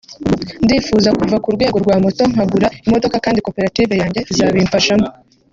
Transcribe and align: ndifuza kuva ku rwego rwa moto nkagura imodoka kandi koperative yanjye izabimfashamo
ndifuza 0.63 1.09
kuva 1.19 1.37
ku 1.43 1.49
rwego 1.55 1.77
rwa 1.83 1.95
moto 2.03 2.23
nkagura 2.31 2.67
imodoka 2.87 3.15
kandi 3.25 3.43
koperative 3.47 3.93
yanjye 4.01 4.19
izabimfashamo 4.31 5.05